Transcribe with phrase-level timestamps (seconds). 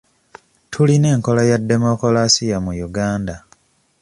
[0.71, 3.35] Tulina enkola ya demokulasiya mu Uganda.